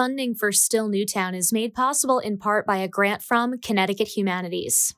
[0.00, 4.94] Funding for Still Newtown is made possible in part by a grant from Connecticut Humanities.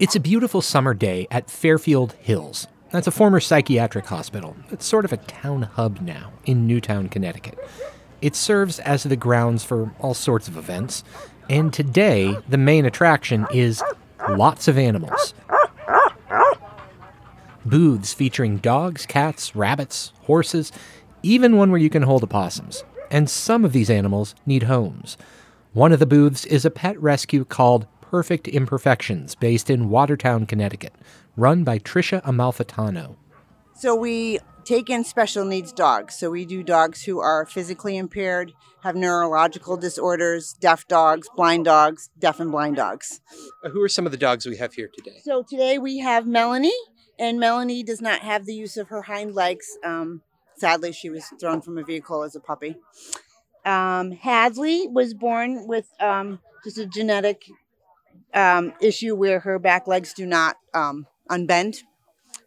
[0.00, 2.66] It's a beautiful summer day at Fairfield Hills.
[2.90, 4.56] That's a former psychiatric hospital.
[4.72, 7.56] It's sort of a town hub now in Newtown, Connecticut.
[8.20, 11.04] It serves as the grounds for all sorts of events,
[11.48, 13.84] and today the main attraction is
[14.30, 15.32] lots of animals.
[17.64, 20.72] Booths featuring dogs, cats, rabbits, horses,
[21.22, 22.84] even one where you can hold opossums.
[23.10, 25.16] And some of these animals need homes.
[25.72, 30.94] One of the booths is a pet rescue called Perfect Imperfections, based in Watertown, Connecticut,
[31.36, 33.16] run by Tricia Amalfitano.
[33.74, 36.14] So we take in special needs dogs.
[36.16, 38.52] So we do dogs who are physically impaired,
[38.82, 43.20] have neurological disorders, deaf dogs, blind dogs, deaf and blind dogs.
[43.72, 45.20] Who are some of the dogs we have here today?
[45.22, 46.72] So today we have Melanie,
[47.18, 49.66] and Melanie does not have the use of her hind legs.
[49.84, 50.22] Um,
[50.60, 52.76] sadly, she was thrown from a vehicle as a puppy.
[53.64, 57.44] Um, Hadley was born with um, just a genetic
[58.34, 61.82] um, issue where her back legs do not um, unbend.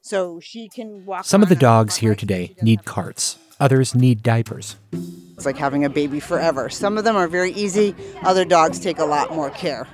[0.02, 1.26] So she can walk.
[1.26, 4.76] Some of the dogs here today need carts, others need diapers.
[4.92, 6.70] It's like having a baby forever.
[6.70, 9.86] Some of them are very easy, other dogs take a lot more care.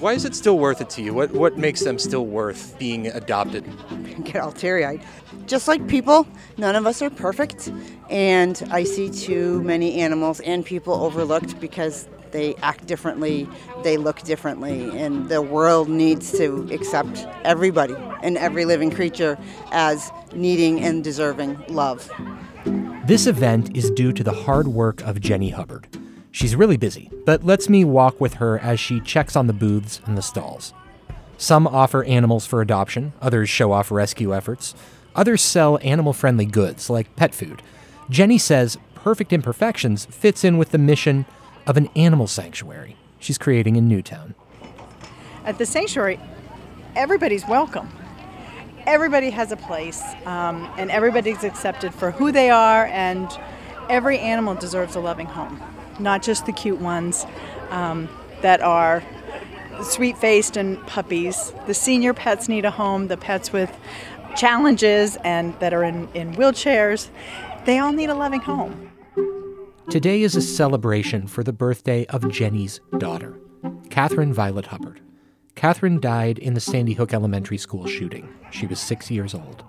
[0.00, 1.14] Why is it still worth it to you?
[1.14, 3.64] What, what makes them still worth being adopted?
[4.24, 5.00] Get all teary eyed.
[5.46, 7.70] Just like people, none of us are perfect.
[8.08, 13.48] And I see too many animals and people overlooked because they act differently,
[13.84, 19.38] they look differently, and the world needs to accept everybody and every living creature
[19.70, 22.10] as needing and deserving love.
[23.06, 25.86] This event is due to the hard work of Jenny Hubbard.
[26.32, 30.00] She's really busy, but lets me walk with her as she checks on the booths
[30.04, 30.74] and the stalls.
[31.36, 34.74] Some offer animals for adoption, others show off rescue efforts,
[35.14, 37.62] others sell animal friendly goods like pet food.
[38.10, 41.26] Jenny says Perfect Imperfections fits in with the mission
[41.66, 44.34] of an animal sanctuary she's creating in Newtown.
[45.44, 46.20] At the sanctuary,
[46.96, 47.88] everybody's welcome.
[48.86, 53.30] Everybody has a place, um, and everybody's accepted for who they are, and
[53.88, 55.60] every animal deserves a loving home,
[55.98, 57.26] not just the cute ones
[57.70, 58.08] um,
[58.42, 59.02] that are
[59.82, 61.52] sweet faced and puppies.
[61.66, 63.74] The senior pets need a home, the pets with
[64.36, 67.08] challenges and that are in, in wheelchairs,
[67.64, 68.90] they all need a loving home.
[69.90, 73.38] Today is a celebration for the birthday of Jenny's daughter,
[73.90, 75.00] Catherine Violet Hubbard.
[75.54, 78.28] Catherine died in the Sandy Hook Elementary School shooting.
[78.50, 79.62] She was six years old.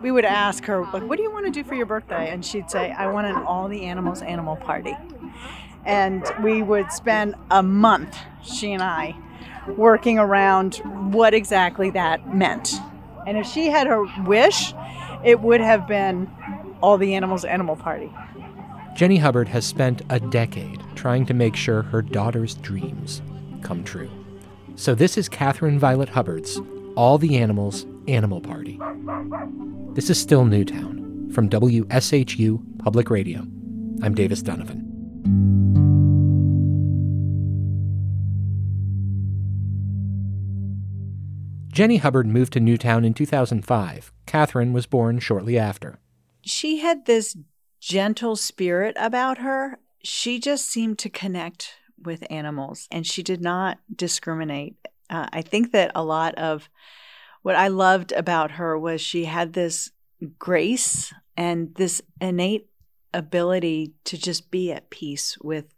[0.00, 2.30] We would ask her, like, what do you want to do for your birthday?
[2.30, 4.96] And she'd say, I want an all the animals animal party.
[5.84, 9.16] And we would spend a month, she and I,
[9.76, 10.76] working around
[11.12, 12.74] what exactly that meant.
[13.26, 14.74] And if she had her wish,
[15.24, 16.30] it would have been
[16.82, 18.12] all the animals animal party.
[18.94, 23.22] Jenny Hubbard has spent a decade trying to make sure her daughter's dreams
[23.62, 24.10] come true.
[24.74, 26.60] So, this is Catherine Violet Hubbard's
[26.96, 28.80] All the Animals Animal Party.
[29.94, 33.40] This is still Newtown from WSHU Public Radio.
[34.02, 34.91] I'm Davis Dunavin.
[41.72, 44.12] Jenny Hubbard moved to Newtown in 2005.
[44.26, 45.98] Catherine was born shortly after.
[46.42, 47.34] She had this
[47.80, 49.78] gentle spirit about her.
[50.04, 54.76] She just seemed to connect with animals and she did not discriminate.
[55.08, 56.68] Uh, I think that a lot of
[57.40, 59.92] what I loved about her was she had this
[60.38, 62.68] grace and this innate
[63.14, 65.72] ability to just be at peace with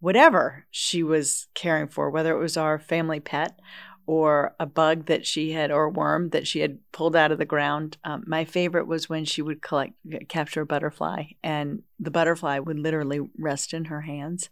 [0.00, 3.58] whatever she was caring for, whether it was our family pet
[4.08, 7.36] or a bug that she had or a worm that she had pulled out of
[7.36, 7.98] the ground.
[8.04, 9.92] Um, my favorite was when she would collect
[10.28, 14.48] capture a butterfly and the butterfly would literally rest in her hands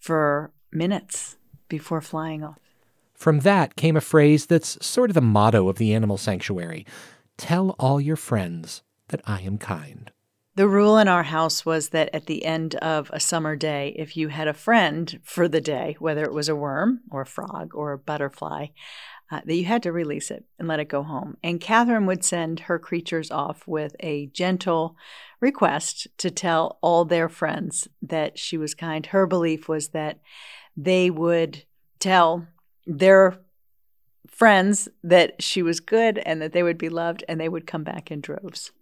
[0.00, 1.36] for minutes
[1.68, 2.58] before flying off.
[3.14, 6.84] From that came a phrase that's sort of the motto of the animal sanctuary
[7.36, 10.10] Tell all your friends that I am kind.
[10.58, 14.16] The rule in our house was that at the end of a summer day, if
[14.16, 17.76] you had a friend for the day, whether it was a worm or a frog
[17.76, 18.66] or a butterfly,
[19.30, 21.36] uh, that you had to release it and let it go home.
[21.44, 24.96] And Catherine would send her creatures off with a gentle
[25.38, 29.06] request to tell all their friends that she was kind.
[29.06, 30.18] Her belief was that
[30.76, 31.62] they would
[32.00, 32.48] tell
[32.84, 33.38] their
[34.26, 37.84] friends that she was good and that they would be loved and they would come
[37.84, 38.72] back in droves.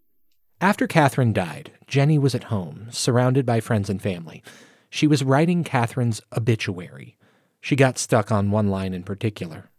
[0.60, 4.42] After Catherine died, Jenny was at home, surrounded by friends and family.
[4.88, 7.18] She was writing Catherine's obituary.
[7.60, 9.70] She got stuck on one line in particular.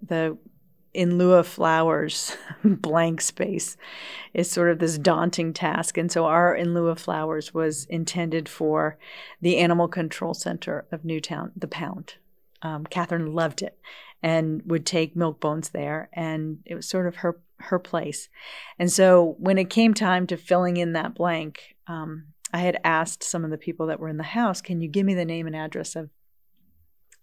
[0.00, 0.38] The
[0.94, 3.76] in lieu of flowers, blank space
[4.32, 5.98] is sort of this daunting task.
[5.98, 8.96] And so our in lieu of flowers was intended for
[9.42, 12.14] the Animal Control Center of Newtown, the Pound.
[12.62, 13.78] Um, Catherine loved it
[14.22, 18.28] and would take milk bones there, and it was sort of her her place.
[18.78, 23.24] And so when it came time to filling in that blank, um, I had asked
[23.24, 25.46] some of the people that were in the house, "Can you give me the name
[25.46, 26.10] and address of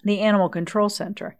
[0.03, 1.37] the Animal Control Center?"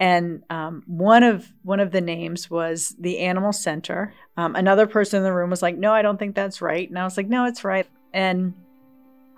[0.00, 4.14] and um, one of one of the names was the animal center.
[4.38, 6.88] Um, another person in the room was like no i don't think that's right.
[6.88, 7.86] And i was like no it's right.
[8.12, 8.54] And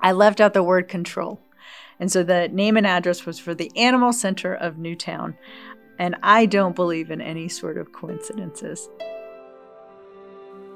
[0.00, 1.40] i left out the word control.
[1.98, 5.36] And so the name and address was for the animal center of newtown
[6.02, 8.90] and i don't believe in any sort of coincidences.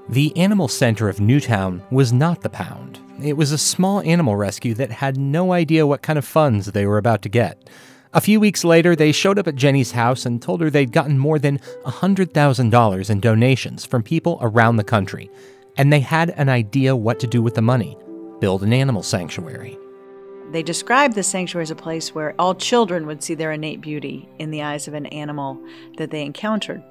[0.09, 3.01] The animal center of newtown was not the pound.
[3.21, 6.87] It was a small animal rescue that had no idea what kind of funds they
[6.87, 7.69] were about to get.
[8.13, 11.19] A few weeks later, they showed up at Jenny's house and told her they'd gotten
[11.19, 15.29] more than $100,000 in donations from people around the country,
[15.77, 17.99] and they had an idea what to do with the money
[18.39, 19.77] build an animal sanctuary.
[20.53, 24.29] They described the sanctuary as a place where all children would see their innate beauty
[24.39, 25.61] in the eyes of an animal
[25.99, 26.83] that they encountered.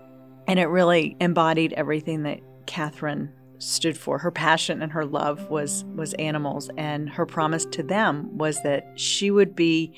[0.47, 4.17] And it really embodied everything that Catherine stood for.
[4.17, 8.99] Her passion and her love was was animals and her promise to them was that
[8.99, 9.93] she would be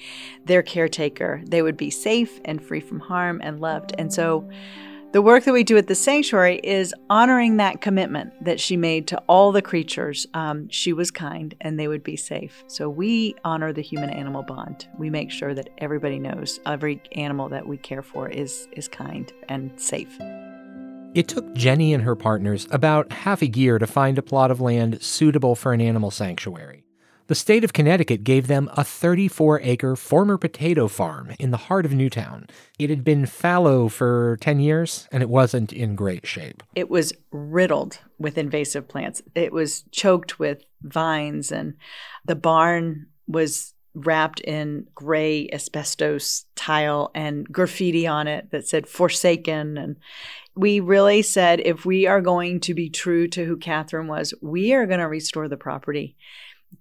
[0.45, 1.42] their caretaker.
[1.48, 3.94] They would be safe and free from harm and loved.
[3.98, 4.48] And so
[5.13, 9.07] the work that we do at the sanctuary is honoring that commitment that she made
[9.07, 10.27] to all the creatures.
[10.33, 12.63] Um, she was kind and they would be safe.
[12.68, 14.88] So we honor the human animal bond.
[14.98, 19.31] We make sure that everybody knows every animal that we care for is, is kind
[19.48, 20.18] and safe.
[21.13, 24.59] It took Jenny and her partners about half a year to find a plot of
[24.59, 26.83] land suitable for an animal sanctuary.
[27.28, 31.86] The state of Connecticut gave them a 34 acre former potato farm in the heart
[31.86, 32.48] of Newtown.
[32.80, 36.64] It had been fallow for 10 years and it wasn't in great shape.
[36.74, 39.22] It was riddled with invasive plants.
[39.36, 41.76] It was choked with vines, and
[42.24, 49.76] the barn was wrapped in gray asbestos tile and graffiti on it that said forsaken
[49.76, 49.98] and
[50.56, 54.74] we really said if we are going to be true to who Catherine was, we
[54.74, 56.16] are going to restore the property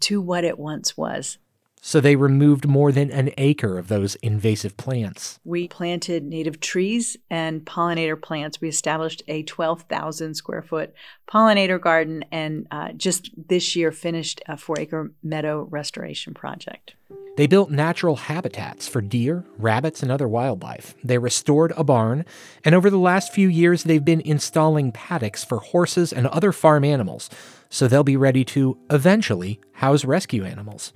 [0.01, 1.39] to what it once was.
[1.87, 5.39] So they removed more than an acre of those invasive plants.
[5.45, 8.61] We planted native trees and pollinator plants.
[8.61, 10.93] We established a 12,000 square foot
[11.31, 16.95] pollinator garden and uh, just this year finished a four acre meadow restoration project.
[17.37, 20.95] They built natural habitats for deer, rabbits, and other wildlife.
[21.05, 22.25] They restored a barn,
[22.65, 26.83] and over the last few years, they've been installing paddocks for horses and other farm
[26.83, 27.29] animals,
[27.71, 30.93] so they'll be ready to eventually house rescue animals.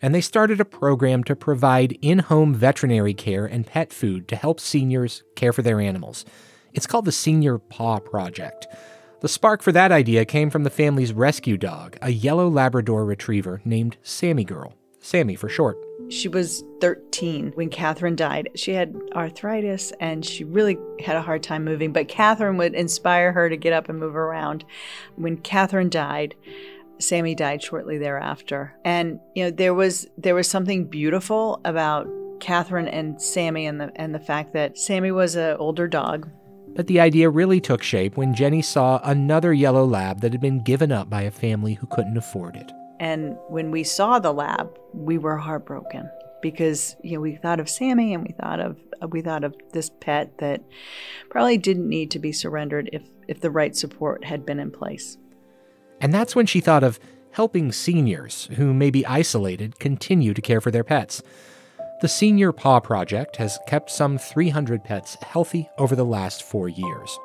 [0.00, 4.36] And they started a program to provide in home veterinary care and pet food to
[4.36, 6.24] help seniors care for their animals.
[6.72, 8.66] It's called the Senior Paw Project.
[9.20, 13.60] The spark for that idea came from the family's rescue dog, a yellow Labrador retriever
[13.64, 14.74] named Sammy Girl.
[14.98, 15.76] Sammy for short.
[16.12, 18.50] She was 13 when Catherine died.
[18.54, 23.32] She had arthritis and she really had a hard time moving, but Catherine would inspire
[23.32, 24.66] her to get up and move around.
[25.16, 26.34] When Catherine died,
[26.98, 28.74] Sammy died shortly thereafter.
[28.84, 32.06] And you know, there was there was something beautiful about
[32.40, 36.28] Catherine and Sammy and the and the fact that Sammy was an older dog.
[36.74, 40.62] But the idea really took shape when Jenny saw another yellow lab that had been
[40.62, 42.70] given up by a family who couldn't afford it.
[43.02, 46.08] And when we saw the lab, we were heartbroken
[46.40, 48.76] because you know we thought of Sammy and we thought of
[49.10, 50.62] we thought of this pet that
[51.28, 55.18] probably didn't need to be surrendered if if the right support had been in place.
[56.00, 57.00] And that's when she thought of
[57.32, 61.24] helping seniors who may be isolated continue to care for their pets.
[62.02, 67.18] The Senior Paw Project has kept some 300 pets healthy over the last 4 years.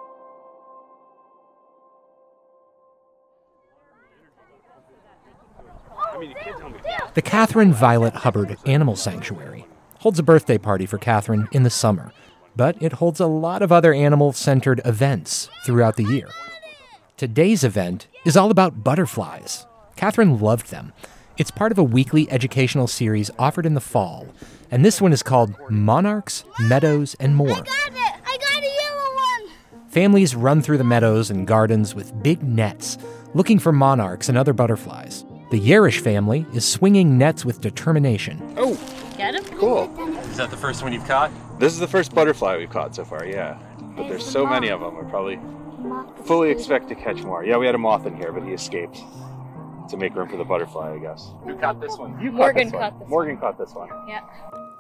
[7.13, 9.67] The Catherine Violet Hubbard Animal Sanctuary
[9.99, 12.11] holds a birthday party for Catherine in the summer,
[12.55, 16.29] but it holds a lot of other animal centered events throughout the year.
[17.17, 19.67] Today's event is all about butterflies.
[19.95, 20.91] Catherine loved them.
[21.37, 24.27] It's part of a weekly educational series offered in the fall,
[24.71, 27.51] and this one is called Monarchs, Meadows, and More.
[27.51, 28.13] I got it!
[28.25, 29.89] I got a yellow one!
[29.89, 32.97] Families run through the meadows and gardens with big nets,
[33.35, 35.23] looking for monarchs and other butterflies.
[35.49, 38.53] The Yerish family is swinging nets with determination.
[38.57, 38.77] Oh,
[39.17, 39.43] Get him?
[39.57, 39.83] cool.
[40.29, 41.31] Is that the first one you've caught?
[41.59, 43.57] This is the first butterfly we've caught so far, yeah.
[43.95, 45.39] But there's so many of them, we probably
[46.25, 47.43] fully expect to catch more.
[47.45, 48.99] Yeah, we had a moth in here, but he escaped
[49.89, 51.31] to make room for the butterfly, I guess.
[51.45, 52.19] Who caught this one?
[52.21, 52.81] You Morgan this one.
[52.81, 53.89] caught this Morgan caught this one.
[54.07, 54.21] Yeah.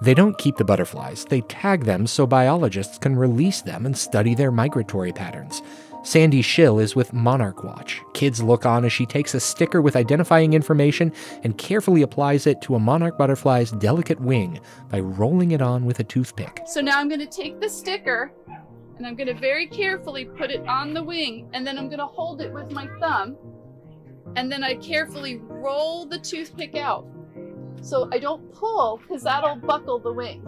[0.01, 4.35] They don't keep the butterflies, they tag them so biologists can release them and study
[4.35, 5.63] their migratory patterns.
[6.07, 8.01] Sandy Schill is with Monarch Watch.
[8.13, 11.11] Kids look on as she takes a sticker with identifying information
[11.43, 14.57] and carefully applies it to a monarch butterfly's delicate wing
[14.89, 16.61] by rolling it on with a toothpick.
[16.65, 18.31] So now I'm going to take the sticker
[18.97, 21.99] and I'm going to very carefully put it on the wing and then I'm going
[21.99, 23.35] to hold it with my thumb
[24.37, 27.05] and then I carefully roll the toothpick out.
[27.81, 30.41] So I don't pull because that'll buckle the wing.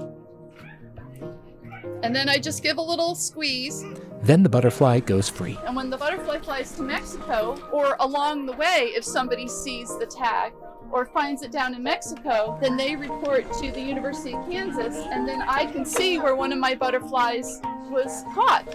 [2.02, 3.84] And then I just give a little squeeze.
[4.22, 5.58] Then the butterfly goes free.
[5.66, 10.06] And when the butterfly flies to Mexico, or along the way, if somebody sees the
[10.06, 10.54] tag
[10.92, 15.28] or finds it down in Mexico, then they report to the University of Kansas, and
[15.28, 18.68] then I can see where one of my butterflies was caught.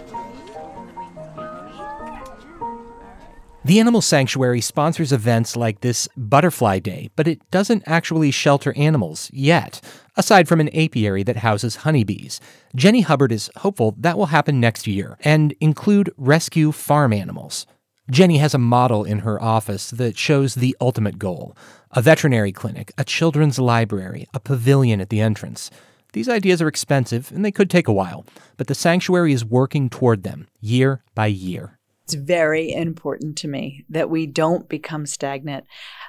[3.65, 9.31] The Animal Sanctuary sponsors events like this Butterfly Day, but it doesn't actually shelter animals
[9.33, 9.81] yet,
[10.15, 12.39] aside from an apiary that houses honeybees.
[12.75, 17.65] Jenny Hubbard is hopeful that will happen next year and include rescue farm animals.
[18.11, 21.57] Jenny has a model in her office that shows the ultimate goal
[21.89, 25.71] a veterinary clinic, a children's library, a pavilion at the entrance.
[26.13, 29.89] These ideas are expensive and they could take a while, but the sanctuary is working
[29.89, 31.74] toward them year by year.
[32.05, 35.65] It's very important to me that we don't become stagnant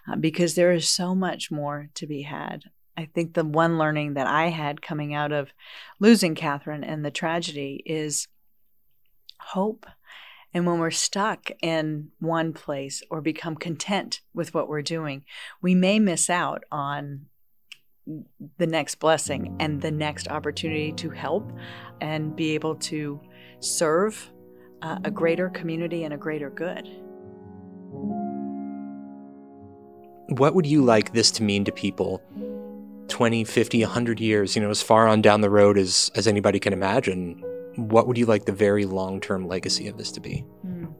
[0.06, 2.64] uh, because there is so much more to be had.
[2.98, 5.52] I think the one learning that I had coming out of
[5.98, 8.28] losing Catherine and the tragedy is
[9.40, 9.86] hope.
[10.52, 15.24] And when we're stuck in one place or become content with what we're doing,
[15.62, 17.26] we may miss out on
[18.58, 21.50] the next blessing and the next opportunity to help
[22.00, 23.20] and be able to
[23.60, 24.30] serve
[24.82, 26.86] uh, a greater community and a greater good.
[30.28, 32.22] What would you like this to mean to people
[33.08, 36.58] 20, 50, 100 years, you know, as far on down the road as, as anybody
[36.58, 37.42] can imagine?
[37.76, 40.44] What would you like the very long term legacy of this to be?
[40.66, 40.92] Mm.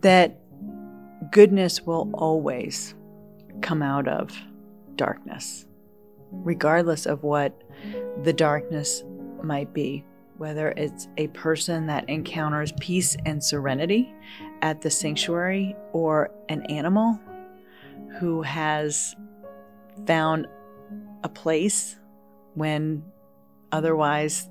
[0.00, 0.38] That
[1.30, 2.94] goodness will always
[3.60, 4.30] come out of
[4.96, 5.66] darkness,
[6.30, 7.60] regardless of what
[8.22, 9.02] the darkness
[9.42, 10.04] might be
[10.38, 14.12] whether it's a person that encounters peace and serenity
[14.62, 17.20] at the sanctuary or an animal
[18.18, 19.14] who has
[20.06, 20.46] found
[21.24, 21.96] a place
[22.54, 23.04] when
[23.72, 24.48] otherwise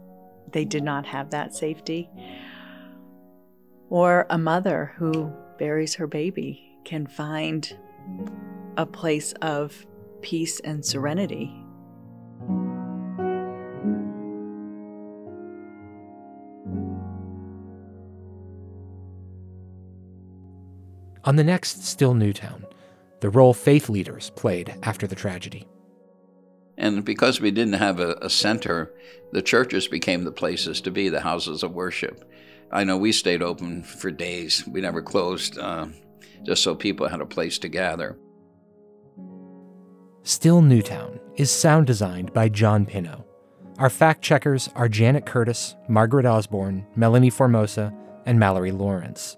[0.51, 2.09] they did not have that safety,
[3.89, 7.77] or a mother who buries her baby can find
[8.77, 9.85] a place of
[10.21, 11.53] peace and serenity
[21.27, 22.65] On the next Still Newtown,
[23.19, 25.67] the role faith leaders played after the tragedy.
[26.77, 28.93] And because we didn't have a, a, center,
[29.33, 32.31] the churches became the places to be, the houses of worship.
[32.71, 34.65] I know we stayed open for days.
[34.67, 35.87] We never closed, uh,
[36.43, 38.17] just so people had a place to gather.
[40.23, 43.25] Still Newtown is sound designed by John Pino.
[43.79, 47.93] Our fact checkers are Janet Curtis, Margaret Osborne, Melanie Formosa,
[48.25, 49.35] and Mallory Lawrence.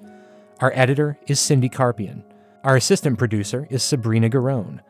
[0.61, 2.21] Our editor is Cindy Carpian.
[2.65, 4.81] Our assistant producer is Sabrina Garone.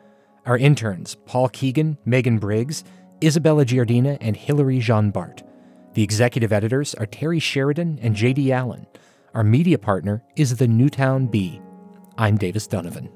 [0.48, 2.84] Our interns, Paul Keegan, Megan Briggs,
[3.24, 5.44] Isabella Giardina, and Hilary Jean Bart.
[5.94, 8.52] The executive editors are Terry Sheridan and J.D.
[8.52, 8.88] Allen.
[9.36, 11.62] Our media partner is the Newtown Bee.
[12.18, 13.12] I'm Davis Dunavin.